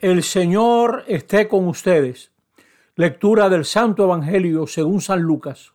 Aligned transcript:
El 0.00 0.22
Señor 0.22 1.04
esté 1.08 1.46
con 1.46 1.68
ustedes. 1.68 2.32
Lectura 2.96 3.50
del 3.50 3.66
Santo 3.66 4.04
Evangelio 4.04 4.66
según 4.66 5.02
San 5.02 5.20
Lucas. 5.20 5.74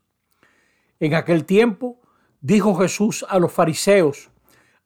En 0.99 1.13
aquel 1.13 1.45
tiempo 1.45 1.99
dijo 2.41 2.73
Jesús 2.73 3.23
a 3.29 3.37
los 3.37 3.53
fariseos, 3.53 4.31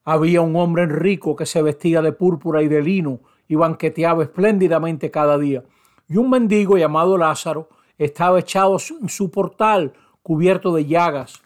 había 0.04 0.42
un 0.42 0.58
hombre 0.58 0.88
rico 0.88 1.38
que 1.38 1.46
se 1.46 1.62
vestía 1.62 2.02
de 2.02 2.12
púrpura 2.12 2.62
y 2.64 2.68
de 2.68 2.82
lino 2.82 3.22
y 3.48 3.56
banqueteaba 3.56 4.24
espléndidamente 4.24 5.10
cada 5.10 5.38
día. 5.38 5.64
Y 6.10 6.18
un 6.18 6.30
mendigo 6.30 6.78
llamado 6.78 7.18
Lázaro 7.18 7.70
estaba 7.98 8.42
echado 8.42 8.76
en 9.02 9.08
su 9.08 9.32
portal, 9.32 9.94
cubierto 10.22 10.76
de 10.76 10.86
llagas, 10.86 11.42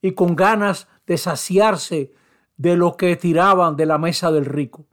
y 0.00 0.10
con 0.10 0.34
ganas 0.34 0.88
de 1.06 1.16
saciarse 1.18 2.14
de 2.56 2.76
lo 2.76 2.96
que 2.96 3.14
tiraban 3.14 3.76
de 3.76 3.86
la 3.86 3.98
mesa 3.98 4.32
del 4.32 4.44
rico. 4.44 4.86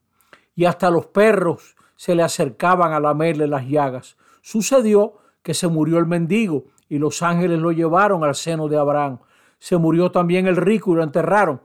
Y 0.53 0.65
hasta 0.65 0.91
los 0.91 1.07
perros 1.07 1.75
se 1.99 2.15
le 2.15 2.23
acercaban 2.23 2.93
a 2.93 2.99
lamerle 3.01 3.45
las 3.45 3.67
llagas. 3.67 4.15
Sucedió 4.41 5.15
que 5.43 5.53
se 5.53 5.67
murió 5.67 5.97
el 5.97 6.05
mendigo 6.05 6.63
y 6.87 6.97
los 6.97 7.21
ángeles 7.21 7.59
lo 7.59 7.73
llevaron 7.73 8.23
al 8.23 8.35
seno 8.35 8.69
de 8.69 8.77
Abraham. 8.77 9.19
Se 9.57 9.75
murió 9.75 10.09
también 10.09 10.47
el 10.47 10.55
rico 10.55 10.93
y 10.93 10.95
lo 10.95 11.03
enterraron. 11.03 11.59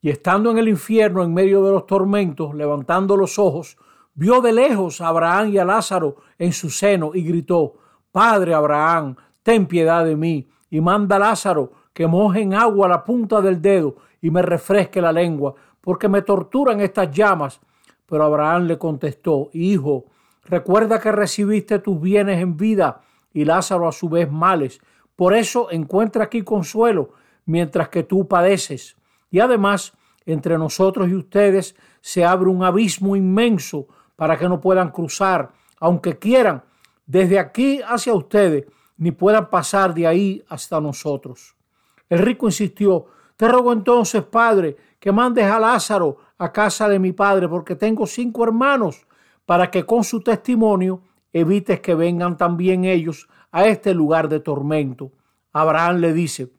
Y 0.00 0.10
estando 0.10 0.52
en 0.52 0.58
el 0.58 0.68
infierno, 0.68 1.24
en 1.24 1.34
medio 1.34 1.64
de 1.64 1.72
los 1.72 1.86
tormentos, 1.86 2.54
levantando 2.54 3.16
los 3.16 3.36
ojos, 3.40 3.78
vio 4.14 4.40
de 4.40 4.52
lejos 4.52 5.00
a 5.00 5.08
Abraham 5.08 5.48
y 5.48 5.58
a 5.58 5.64
Lázaro 5.64 6.18
en 6.38 6.52
su 6.52 6.70
seno 6.70 7.10
y 7.12 7.24
gritó, 7.24 7.74
Padre 8.12 8.54
Abraham, 8.54 9.16
ten 9.42 9.66
piedad 9.66 10.04
de 10.04 10.14
mí 10.14 10.48
y 10.70 10.80
manda 10.80 11.16
a 11.16 11.18
Lázaro 11.18 11.72
que 11.92 12.06
moje 12.06 12.42
en 12.42 12.54
agua 12.54 12.86
la 12.86 13.02
punta 13.02 13.40
del 13.40 13.60
dedo 13.60 13.96
y 14.20 14.30
me 14.30 14.42
refresque 14.42 15.02
la 15.02 15.10
lengua, 15.10 15.52
porque 15.80 16.08
me 16.08 16.22
torturan 16.22 16.80
estas 16.80 17.10
llamas. 17.10 17.60
Pero 18.10 18.24
Abraham 18.24 18.66
le 18.66 18.76
contestó, 18.76 19.48
Hijo, 19.52 20.06
recuerda 20.44 21.00
que 21.00 21.12
recibiste 21.12 21.78
tus 21.78 22.00
bienes 22.00 22.42
en 22.42 22.56
vida 22.56 23.02
y 23.32 23.44
Lázaro 23.44 23.86
a 23.86 23.92
su 23.92 24.08
vez 24.08 24.30
males. 24.30 24.80
Por 25.14 25.32
eso 25.32 25.70
encuentra 25.70 26.24
aquí 26.24 26.42
consuelo 26.42 27.12
mientras 27.46 27.88
que 27.88 28.02
tú 28.02 28.26
padeces. 28.26 28.96
Y 29.30 29.38
además, 29.38 29.92
entre 30.26 30.58
nosotros 30.58 31.08
y 31.08 31.14
ustedes 31.14 31.76
se 32.00 32.24
abre 32.24 32.50
un 32.50 32.64
abismo 32.64 33.14
inmenso 33.14 33.86
para 34.16 34.36
que 34.36 34.48
no 34.48 34.60
puedan 34.60 34.90
cruzar, 34.90 35.52
aunque 35.78 36.18
quieran, 36.18 36.64
desde 37.06 37.38
aquí 37.38 37.80
hacia 37.86 38.12
ustedes, 38.12 38.66
ni 38.96 39.12
puedan 39.12 39.48
pasar 39.50 39.94
de 39.94 40.06
ahí 40.06 40.44
hasta 40.48 40.80
nosotros. 40.80 41.54
El 42.08 42.18
rico 42.18 42.46
insistió, 42.46 43.06
te 43.40 43.48
ruego 43.48 43.72
entonces, 43.72 44.22
Padre, 44.22 44.76
que 44.98 45.12
mandes 45.12 45.46
a 45.46 45.58
Lázaro 45.58 46.18
a 46.36 46.52
casa 46.52 46.90
de 46.90 46.98
mi 46.98 47.12
padre, 47.14 47.48
porque 47.48 47.74
tengo 47.74 48.06
cinco 48.06 48.44
hermanos, 48.44 49.06
para 49.46 49.70
que 49.70 49.86
con 49.86 50.04
su 50.04 50.20
testimonio 50.20 51.00
evites 51.32 51.80
que 51.80 51.94
vengan 51.94 52.36
también 52.36 52.84
ellos 52.84 53.30
a 53.50 53.64
este 53.64 53.94
lugar 53.94 54.28
de 54.28 54.40
tormento. 54.40 55.12
Abraham 55.54 56.00
le 56.00 56.12
dice, 56.12 56.52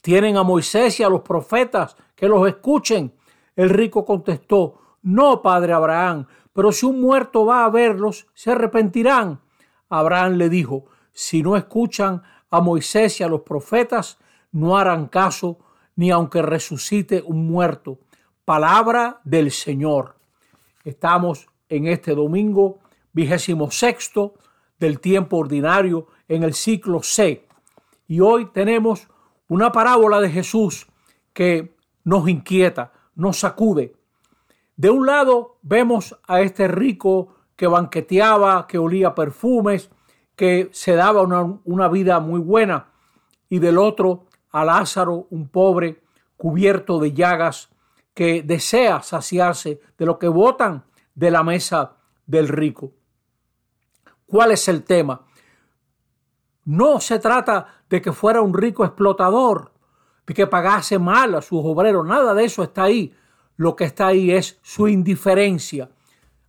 tienen 0.00 0.38
a 0.38 0.42
Moisés 0.42 1.00
y 1.00 1.02
a 1.02 1.10
los 1.10 1.20
profetas 1.20 1.96
que 2.14 2.28
los 2.28 2.48
escuchen. 2.48 3.12
El 3.54 3.68
rico 3.68 4.06
contestó, 4.06 4.80
no, 5.02 5.42
padre 5.42 5.74
Abraham, 5.74 6.26
pero 6.54 6.72
si 6.72 6.86
un 6.86 6.98
muerto 6.98 7.44
va 7.44 7.66
a 7.66 7.68
verlos, 7.68 8.26
se 8.32 8.52
arrepentirán. 8.52 9.42
Abraham 9.90 10.36
le 10.36 10.48
dijo, 10.48 10.86
si 11.12 11.42
no 11.42 11.58
escuchan 11.58 12.22
a 12.48 12.62
Moisés 12.62 13.20
y 13.20 13.22
a 13.22 13.28
los 13.28 13.42
profetas, 13.42 14.16
no 14.50 14.78
harán 14.78 15.08
caso 15.08 15.58
ni 15.96 16.10
aunque 16.10 16.42
resucite 16.42 17.22
un 17.24 17.46
muerto. 17.46 17.98
Palabra 18.44 19.20
del 19.24 19.50
Señor. 19.50 20.16
Estamos 20.84 21.48
en 21.68 21.86
este 21.86 22.14
domingo 22.14 22.80
vigésimo 23.12 23.70
sexto 23.70 24.34
del 24.78 25.00
tiempo 25.00 25.38
ordinario 25.38 26.08
en 26.28 26.42
el 26.42 26.54
ciclo 26.54 27.02
C. 27.02 27.46
Y 28.06 28.20
hoy 28.20 28.46
tenemos 28.46 29.08
una 29.48 29.72
parábola 29.72 30.20
de 30.20 30.30
Jesús 30.30 30.86
que 31.32 31.74
nos 32.04 32.28
inquieta, 32.28 32.92
nos 33.14 33.38
sacude. 33.38 33.94
De 34.76 34.90
un 34.90 35.06
lado 35.06 35.58
vemos 35.62 36.18
a 36.26 36.40
este 36.40 36.68
rico 36.68 37.34
que 37.56 37.66
banqueteaba, 37.66 38.66
que 38.66 38.78
olía 38.78 39.14
perfumes, 39.14 39.90
que 40.36 40.68
se 40.72 40.96
daba 40.96 41.22
una, 41.22 41.60
una 41.64 41.88
vida 41.88 42.18
muy 42.18 42.40
buena, 42.40 42.88
y 43.48 43.60
del 43.60 43.78
otro 43.78 44.26
a 44.54 44.64
Lázaro, 44.64 45.26
un 45.30 45.48
pobre 45.48 46.00
cubierto 46.36 47.00
de 47.00 47.12
llagas, 47.12 47.70
que 48.14 48.44
desea 48.44 49.02
saciarse 49.02 49.80
de 49.98 50.06
lo 50.06 50.16
que 50.16 50.28
botan 50.28 50.84
de 51.12 51.32
la 51.32 51.42
mesa 51.42 51.96
del 52.24 52.46
rico. 52.46 52.92
¿Cuál 54.26 54.52
es 54.52 54.68
el 54.68 54.84
tema? 54.84 55.26
No 56.66 57.00
se 57.00 57.18
trata 57.18 57.82
de 57.90 58.00
que 58.00 58.12
fuera 58.12 58.42
un 58.42 58.54
rico 58.54 58.84
explotador, 58.84 59.72
de 60.24 60.34
que 60.34 60.46
pagase 60.46 61.00
mal 61.00 61.34
a 61.34 61.42
sus 61.42 61.60
obreros, 61.64 62.06
nada 62.06 62.32
de 62.32 62.44
eso 62.44 62.62
está 62.62 62.84
ahí. 62.84 63.12
Lo 63.56 63.74
que 63.74 63.84
está 63.84 64.06
ahí 64.06 64.30
es 64.30 64.60
su 64.62 64.86
indiferencia. 64.86 65.90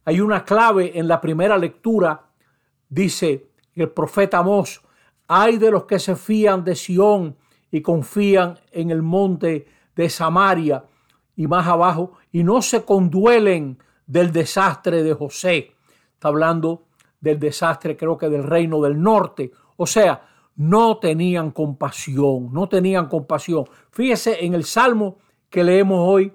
Hay 0.05 0.21
una 0.21 0.45
clave 0.45 0.97
en 0.99 1.07
la 1.07 1.19
primera 1.19 1.57
lectura, 1.57 2.27
dice 2.87 3.49
el 3.73 3.89
profeta 3.89 4.37
Amós, 4.37 4.83
hay 5.27 5.57
de 5.57 5.71
los 5.71 5.85
que 5.85 5.97
se 5.97 6.15
fían 6.15 6.63
de 6.63 6.75
Sión 6.75 7.35
y 7.71 7.81
confían 7.81 8.59
en 8.71 8.91
el 8.91 9.01
monte 9.01 9.67
de 9.95 10.09
Samaria 10.09 10.85
y 11.35 11.47
más 11.47 11.67
abajo 11.67 12.13
y 12.31 12.43
no 12.43 12.61
se 12.61 12.83
conduelen 12.83 13.77
del 14.07 14.31
desastre 14.31 15.03
de 15.03 15.13
José. 15.13 15.71
Está 16.13 16.29
hablando 16.29 16.85
del 17.19 17.39
desastre 17.39 17.97
creo 17.97 18.17
que 18.17 18.29
del 18.29 18.43
reino 18.43 18.81
del 18.81 19.01
norte. 19.01 19.51
O 19.77 19.87
sea, 19.87 20.27
no 20.55 20.97
tenían 20.97 21.51
compasión, 21.51 22.53
no 22.53 22.69
tenían 22.69 23.07
compasión. 23.07 23.65
Fíjese 23.91 24.45
en 24.45 24.53
el 24.53 24.63
salmo 24.63 25.17
que 25.49 25.63
leemos 25.63 25.99
hoy, 26.01 26.33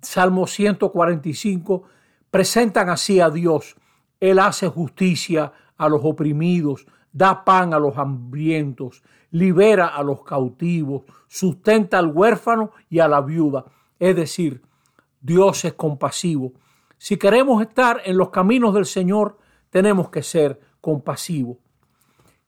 Salmo 0.00 0.46
145, 0.46 1.82
presentan 2.30 2.88
así 2.88 3.20
a 3.20 3.28
Dios. 3.28 3.76
Él 4.18 4.38
hace 4.38 4.68
justicia 4.68 5.52
a 5.76 5.88
los 5.88 6.00
oprimidos, 6.04 6.86
da 7.12 7.44
pan 7.44 7.74
a 7.74 7.78
los 7.78 7.96
hambrientos, 7.96 9.02
libera 9.30 9.88
a 9.88 10.02
los 10.02 10.22
cautivos, 10.22 11.02
sustenta 11.26 11.98
al 11.98 12.08
huérfano 12.08 12.72
y 12.88 12.98
a 13.00 13.08
la 13.08 13.20
viuda. 13.20 13.64
Es 13.98 14.16
decir, 14.16 14.62
Dios 15.20 15.64
es 15.64 15.74
compasivo. 15.74 16.52
Si 16.96 17.16
queremos 17.16 17.62
estar 17.62 18.00
en 18.04 18.16
los 18.16 18.30
caminos 18.30 18.74
del 18.74 18.86
Señor, 18.86 19.38
tenemos 19.70 20.10
que 20.10 20.22
ser 20.22 20.60
compasivos. 20.80 21.58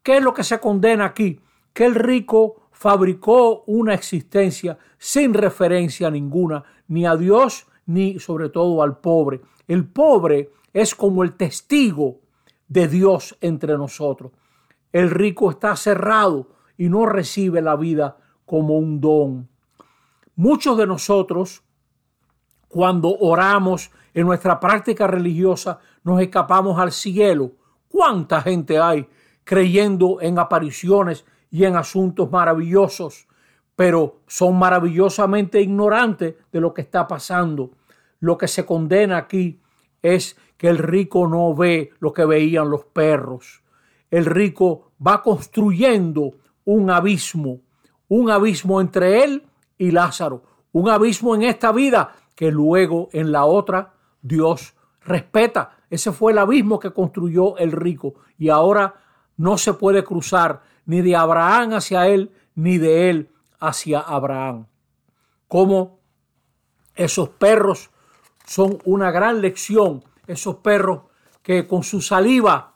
¿Qué 0.02 0.16
es 0.16 0.22
lo 0.22 0.32
que 0.32 0.44
se 0.44 0.58
condena 0.60 1.04
aquí? 1.04 1.40
Que 1.72 1.84
el 1.84 1.94
rico 1.94 2.68
fabricó 2.72 3.64
una 3.66 3.94
existencia 3.94 4.78
sin 4.98 5.34
referencia 5.34 6.10
ninguna, 6.10 6.64
ni 6.88 7.06
a 7.06 7.16
Dios, 7.16 7.66
ni 7.86 8.18
sobre 8.18 8.48
todo 8.48 8.82
al 8.82 8.98
pobre. 8.98 9.40
El 9.68 9.86
pobre 9.86 10.50
es 10.72 10.94
como 10.94 11.22
el 11.22 11.34
testigo 11.34 12.20
de 12.68 12.88
Dios 12.88 13.36
entre 13.40 13.76
nosotros. 13.76 14.32
El 14.92 15.10
rico 15.10 15.50
está 15.50 15.76
cerrado 15.76 16.48
y 16.76 16.88
no 16.88 17.06
recibe 17.06 17.62
la 17.62 17.76
vida 17.76 18.16
como 18.44 18.76
un 18.76 19.00
don. 19.00 19.48
Muchos 20.34 20.76
de 20.76 20.86
nosotros, 20.86 21.62
cuando 22.66 23.16
oramos 23.18 23.92
en 24.14 24.26
nuestra 24.26 24.58
práctica 24.58 25.06
religiosa, 25.06 25.78
nos 26.02 26.20
escapamos 26.20 26.80
al 26.80 26.90
cielo. 26.90 27.52
¿Cuánta 27.88 28.42
gente 28.42 28.80
hay 28.80 29.08
creyendo 29.44 30.20
en 30.20 30.38
apariciones 30.40 31.24
y 31.52 31.64
en 31.64 31.76
asuntos 31.76 32.30
maravillosos, 32.32 33.28
pero 33.76 34.22
son 34.26 34.58
maravillosamente 34.58 35.60
ignorantes 35.60 36.34
de 36.50 36.60
lo 36.60 36.74
que 36.74 36.82
está 36.82 37.06
pasando? 37.06 37.70
Lo 38.18 38.36
que 38.36 38.48
se 38.48 38.66
condena 38.66 39.18
aquí 39.18 39.60
es 40.02 40.36
que 40.56 40.68
el 40.68 40.78
rico 40.78 41.28
no 41.28 41.54
ve 41.54 41.92
lo 42.00 42.12
que 42.12 42.24
veían 42.24 42.70
los 42.70 42.84
perros 42.86 43.62
el 44.10 44.26
rico 44.26 44.92
va 45.04 45.22
construyendo 45.22 46.32
un 46.64 46.90
abismo, 46.90 47.60
un 48.08 48.30
abismo 48.30 48.80
entre 48.80 49.24
él 49.24 49.44
y 49.78 49.90
Lázaro, 49.90 50.42
un 50.72 50.88
abismo 50.88 51.34
en 51.34 51.42
esta 51.42 51.72
vida 51.72 52.14
que 52.34 52.50
luego 52.50 53.08
en 53.12 53.32
la 53.32 53.44
otra 53.44 53.94
Dios 54.22 54.74
respeta. 55.02 55.78
Ese 55.88 56.12
fue 56.12 56.32
el 56.32 56.38
abismo 56.38 56.78
que 56.78 56.92
construyó 56.92 57.56
el 57.58 57.72
rico 57.72 58.14
y 58.38 58.48
ahora 58.48 58.94
no 59.36 59.58
se 59.58 59.74
puede 59.74 60.04
cruzar 60.04 60.62
ni 60.86 61.02
de 61.02 61.16
Abraham 61.16 61.74
hacia 61.74 62.06
él, 62.08 62.32
ni 62.54 62.78
de 62.78 63.10
él 63.10 63.30
hacia 63.58 64.00
Abraham. 64.00 64.66
Como 65.48 66.00
esos 66.94 67.30
perros 67.30 67.90
son 68.44 68.78
una 68.84 69.10
gran 69.10 69.40
lección, 69.40 70.04
esos 70.26 70.56
perros 70.56 71.02
que 71.42 71.66
con 71.66 71.82
su 71.82 72.00
saliva 72.00 72.74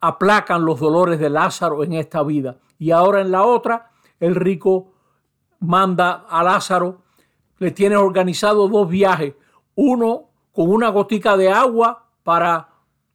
aplacan 0.00 0.64
los 0.64 0.80
dolores 0.80 1.18
de 1.18 1.30
Lázaro 1.30 1.82
en 1.84 1.94
esta 1.94 2.22
vida. 2.22 2.58
Y 2.78 2.90
ahora 2.90 3.20
en 3.20 3.30
la 3.30 3.44
otra, 3.44 3.90
el 4.20 4.34
rico 4.34 4.92
manda 5.60 6.26
a 6.28 6.42
Lázaro, 6.42 7.02
le 7.58 7.70
tiene 7.70 7.96
organizado 7.96 8.68
dos 8.68 8.88
viajes, 8.88 9.34
uno 9.74 10.28
con 10.52 10.70
una 10.70 10.88
gotica 10.88 11.36
de 11.36 11.50
agua 11.50 12.06
para 12.22 12.68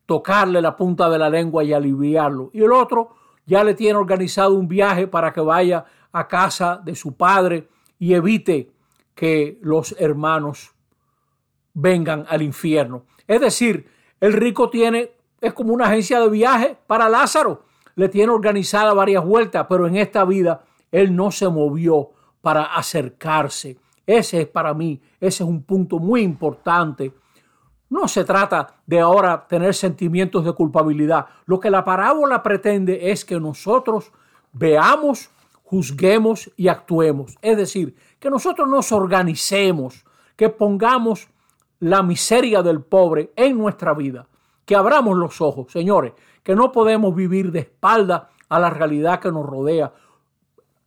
tocarle 0.05 0.61
la 0.61 0.75
punta 0.75 1.09
de 1.09 1.19
la 1.19 1.29
lengua 1.29 1.63
y 1.63 1.73
aliviarlo. 1.73 2.49
Y 2.53 2.63
el 2.63 2.71
otro 2.71 3.15
ya 3.45 3.63
le 3.63 3.75
tiene 3.75 3.97
organizado 3.97 4.55
un 4.55 4.67
viaje 4.67 5.07
para 5.07 5.31
que 5.31 5.41
vaya 5.41 5.85
a 6.11 6.27
casa 6.27 6.81
de 6.83 6.95
su 6.95 7.15
padre 7.15 7.67
y 7.97 8.13
evite 8.13 8.71
que 9.13 9.59
los 9.61 9.95
hermanos 9.99 10.73
vengan 11.73 12.25
al 12.29 12.41
infierno. 12.41 13.05
Es 13.27 13.41
decir, 13.41 13.87
el 14.19 14.33
rico 14.33 14.69
tiene, 14.69 15.11
es 15.41 15.53
como 15.53 15.73
una 15.73 15.85
agencia 15.85 16.19
de 16.19 16.29
viaje 16.29 16.77
para 16.87 17.09
Lázaro. 17.09 17.63
Le 17.95 18.09
tiene 18.09 18.31
organizada 18.31 18.93
varias 18.93 19.25
vueltas, 19.25 19.65
pero 19.69 19.87
en 19.87 19.95
esta 19.95 20.25
vida 20.25 20.63
él 20.91 21.15
no 21.15 21.31
se 21.31 21.47
movió 21.49 22.11
para 22.41 22.63
acercarse. 22.63 23.77
Ese 24.05 24.41
es 24.41 24.47
para 24.47 24.73
mí, 24.73 25.01
ese 25.19 25.43
es 25.43 25.49
un 25.49 25.63
punto 25.63 25.99
muy 25.99 26.21
importante. 26.21 27.13
No 27.89 28.07
se 28.07 28.23
trata 28.23 28.81
de 28.85 28.99
ahora 28.99 29.47
tener 29.47 29.73
sentimientos 29.73 30.45
de 30.45 30.53
culpabilidad. 30.53 31.25
Lo 31.45 31.59
que 31.59 31.71
la 31.71 31.83
parábola 31.83 32.41
pretende 32.41 33.11
es 33.11 33.25
que 33.25 33.39
nosotros 33.39 34.11
veamos, 34.51 35.29
juzguemos 35.63 36.51
y 36.55 36.67
actuemos. 36.67 37.37
Es 37.41 37.57
decir, 37.57 37.95
que 38.19 38.29
nosotros 38.29 38.67
nos 38.67 38.91
organicemos, 38.91 40.05
que 40.35 40.49
pongamos 40.49 41.29
la 41.79 42.03
miseria 42.03 42.61
del 42.61 42.81
pobre 42.81 43.31
en 43.35 43.57
nuestra 43.57 43.93
vida, 43.93 44.27
que 44.69 44.75
abramos 44.75 45.17
los 45.17 45.41
ojos, 45.41 45.71
señores, 45.71 46.13
que 46.43 46.55
no 46.55 46.71
podemos 46.71 47.15
vivir 47.15 47.51
de 47.51 47.61
espalda 47.61 48.29
a 48.49 48.59
la 48.59 48.69
realidad 48.69 49.19
que 49.19 49.31
nos 49.31 49.43
rodea, 49.43 49.91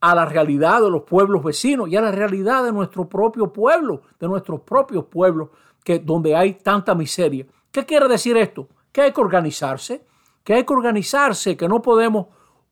a 0.01 0.15
la 0.15 0.25
realidad 0.25 0.81
de 0.83 0.89
los 0.89 1.03
pueblos 1.03 1.43
vecinos 1.43 1.89
y 1.89 1.97
a 1.97 2.01
la 2.01 2.13
realidad 2.13 2.63
de 2.63 2.71
nuestro 2.71 3.09
propio 3.09 3.53
pueblo, 3.53 4.03
de 4.21 4.29
nuestros 4.29 4.61
propios 4.61 5.07
pueblos, 5.07 5.49
que 5.83 5.99
donde 5.99 6.37
hay 6.37 6.55
tanta 6.55 6.95
miseria. 6.95 7.45
¿Qué 7.73 7.85
quiere 7.85 8.07
decir 8.07 8.37
esto? 8.37 8.69
Que 8.93 9.01
hay 9.01 9.13
que 9.13 9.21
organizarse, 9.21 10.07
que 10.45 10.55
hay 10.55 10.65
que 10.65 10.73
organizarse, 10.73 11.57
que 11.57 11.67
no 11.67 11.83
podemos 11.83 12.29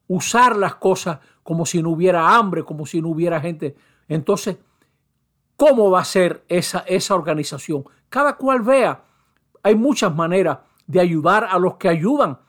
usar 0.07 0.57
las 0.57 0.77
cosas 0.77 1.19
como 1.43 1.67
si 1.67 1.83
no 1.83 1.91
hubiera 1.91 2.37
hambre, 2.37 2.63
como 2.63 2.87
si 2.87 3.03
no 3.03 3.09
hubiera 3.09 3.41
gente. 3.41 3.75
Entonces, 4.07 4.59
¿cómo 5.57 5.91
va 5.91 6.03
a 6.03 6.05
ser 6.05 6.45
esa, 6.47 6.85
esa 6.87 7.17
organización? 7.17 7.83
Cada 8.09 8.37
cual 8.37 8.61
vea. 8.61 9.03
Hay 9.65 9.75
muchas 9.75 10.15
maneras 10.15 10.59
de 10.91 10.99
ayudar 10.99 11.47
a 11.49 11.59
los 11.59 11.77
que 11.77 11.89
ayudan. 11.89 12.41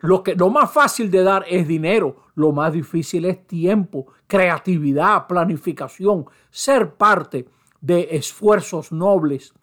Lo, 0.00 0.22
que, 0.22 0.34
lo 0.34 0.50
más 0.50 0.70
fácil 0.70 1.10
de 1.10 1.22
dar 1.22 1.44
es 1.48 1.66
dinero, 1.66 2.16
lo 2.34 2.52
más 2.52 2.72
difícil 2.74 3.24
es 3.24 3.46
tiempo, 3.46 4.06
creatividad, 4.26 5.26
planificación, 5.26 6.26
ser 6.50 6.94
parte 6.94 7.48
de 7.80 8.08
esfuerzos 8.10 8.92
nobles. 8.92 9.54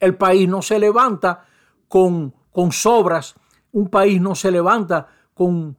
El 0.00 0.16
país 0.16 0.48
no 0.48 0.62
se 0.62 0.80
levanta 0.80 1.46
con, 1.86 2.34
con 2.50 2.72
sobras, 2.72 3.36
un 3.70 3.88
país 3.88 4.20
no 4.20 4.34
se 4.34 4.50
levanta 4.50 5.06
con 5.32 5.78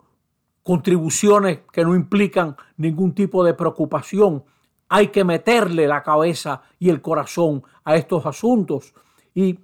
contribuciones 0.64 1.60
que 1.74 1.84
no 1.84 1.94
implican 1.94 2.56
ningún 2.78 3.14
tipo 3.14 3.44
de 3.44 3.54
preocupación. 3.54 4.46
Hay 4.88 5.10
que 5.10 5.26
meterle 5.26 5.88
la 5.88 6.04
cabeza 6.04 6.62
y 6.80 6.90
el 6.90 7.02
corazón 7.02 7.64
a 7.84 7.98
estos 7.98 8.26
asuntos. 8.26 8.94
Y 9.36 9.60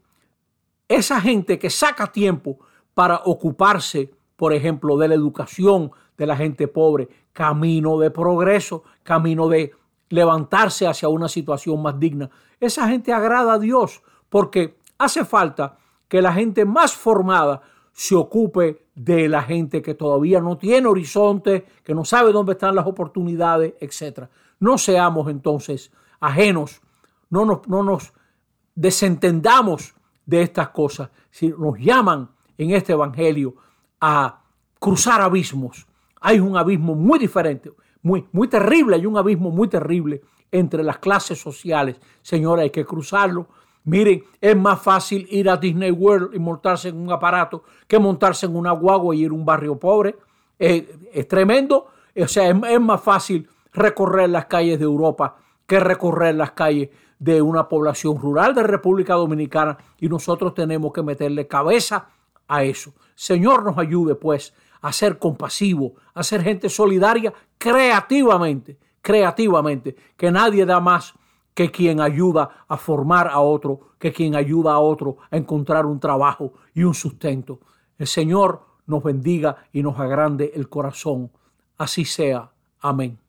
esa 0.90 1.22
gente 1.22 1.60
que 1.60 1.70
saca 1.70 2.08
tiempo 2.08 2.60
para 2.94 3.22
ocuparse, 3.24 4.12
por 4.36 4.52
ejemplo, 4.52 4.98
de 4.98 5.08
la 5.08 5.16
educación 5.16 5.92
de 6.18 6.28
la 6.28 6.36
gente 6.36 6.68
pobre, 6.68 7.08
camino 7.32 7.98
de 7.98 8.12
progreso, 8.12 8.84
camino 9.04 9.48
de 9.48 9.72
levantarse 10.10 10.86
hacia 10.86 11.08
una 11.08 11.30
situación 11.30 11.82
más 11.82 11.98
digna. 11.98 12.30
Esa 12.60 12.90
gente 12.90 13.14
agrada 13.14 13.54
a 13.54 13.60
Dios 13.60 14.02
porque 14.28 14.78
hace 14.98 15.24
falta 15.24 15.78
que 16.10 16.22
la 16.22 16.34
gente 16.34 16.66
más 16.66 16.94
formada 16.94 17.62
se 17.94 18.16
ocupe 18.16 18.86
de 18.96 19.30
la 19.30 19.44
gente 19.44 19.82
que 19.82 19.94
todavía 19.94 20.42
no 20.42 20.58
tiene 20.58 20.88
horizonte, 20.88 21.66
que 21.84 21.94
no 21.94 22.04
sabe 22.04 22.32
dónde 22.32 22.54
están 22.54 22.76
las 22.76 22.88
oportunidades, 22.88 23.76
etc. 23.80 24.28
No 24.60 24.78
seamos 24.78 25.30
entonces 25.30 25.92
ajenos, 26.20 26.82
no 27.30 27.46
nos, 27.46 27.68
no 27.68 27.84
nos 27.84 28.12
desentendamos 28.76 29.96
de 30.30 30.42
estas 30.42 30.70
cosas. 30.70 31.10
Si 31.32 31.50
nos 31.50 31.78
llaman 31.80 32.30
en 32.58 32.72
este 32.72 32.94
Evangelio 32.94 33.56
a 34.00 34.42
cruzar 34.80 35.22
abismos, 35.22 35.88
hay 36.22 36.40
un 36.40 36.58
abismo 36.58 36.96
muy 36.96 37.20
diferente, 37.20 37.72
muy, 38.02 38.28
muy 38.32 38.48
terrible, 38.48 38.96
hay 38.96 39.06
un 39.06 39.18
abismo 39.18 39.50
muy 39.50 39.68
terrible 39.68 40.22
entre 40.52 40.84
las 40.84 41.00
clases 41.00 41.40
sociales. 41.40 41.98
Señora, 42.22 42.64
hay 42.64 42.70
que 42.70 42.86
cruzarlo 42.86 43.48
Miren, 43.86 44.24
es 44.40 44.56
más 44.56 44.82
fácil 44.82 45.26
ir 45.32 45.50
a 45.50 45.58
Disney 45.58 45.92
World 45.92 46.36
y 46.36 46.40
montarse 46.40 46.90
en 46.90 46.98
un 46.98 47.12
aparato 47.12 47.64
que 47.88 47.98
montarse 47.98 48.46
en 48.46 48.56
una 48.56 48.72
guagua 48.72 49.16
y 49.16 49.24
ir 49.24 49.32
a 49.32 49.34
un 49.34 49.46
barrio 49.46 49.80
pobre. 49.80 50.16
es 50.60 51.28
tremendo. 51.28 51.88
O 52.16 52.28
sea, 52.28 52.50
es, 52.50 52.82
más 52.82 53.02
fácil 53.02 53.48
recorrer 53.72 54.30
las 54.30 54.46
calles 54.46 54.78
de 54.78 54.86
Europa 54.86 55.38
que 55.70 55.80
recorrer 55.80 56.34
las 56.34 56.52
calles 56.52 56.90
de 57.20 57.44
una 57.44 57.70
población 57.70 58.18
rural 58.18 58.56
de 58.56 58.64
República 58.64 59.14
Dominicana 59.14 59.78
y 60.00 60.10
nosotros 60.10 60.56
tenemos 60.56 60.92
que 60.92 61.04
meterle 61.04 61.48
cabeza 61.48 62.10
a 62.48 62.64
eso. 62.64 62.94
Señor 63.14 63.64
nos 63.64 63.78
ayude 63.78 64.16
pues 64.16 64.56
a 64.82 64.92
ser 64.92 65.20
compasivo, 65.20 65.94
a 66.16 66.24
ser 66.24 66.42
gente 66.42 66.70
solidaria 66.70 67.32
creativamente, 67.60 68.80
creativamente, 69.00 69.96
que 70.18 70.32
nadie 70.32 70.66
da 70.66 70.80
más 70.80 71.14
que 71.54 71.70
quien 71.70 72.02
ayuda 72.02 72.66
a 72.68 72.76
formar 72.76 73.28
a 73.28 73.40
otro, 73.40 73.92
que 74.00 74.12
quien 74.12 74.36
ayuda 74.36 74.74
a 74.74 74.80
otro 74.80 75.18
a 75.30 75.38
encontrar 75.38 75.86
un 75.86 76.00
trabajo 76.00 76.54
y 76.74 76.84
un 76.84 76.96
sustento. 76.96 77.60
El 78.00 78.08
Señor 78.08 78.64
nos 78.88 79.04
bendiga 79.04 79.58
y 79.72 79.84
nos 79.84 80.00
agrande 80.00 80.52
el 80.56 80.68
corazón. 80.68 81.32
Así 81.78 82.06
sea. 82.06 82.50
Amén. 82.80 83.20